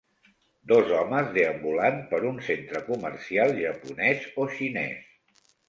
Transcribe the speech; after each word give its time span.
Dos 0.71 0.87
homes 0.99 1.29
deambulant 1.35 1.99
per 2.15 2.21
un 2.31 2.41
centre 2.49 2.83
comercial 2.89 3.55
japonès 3.61 4.29
o 4.47 4.51
xinés. 4.59 5.49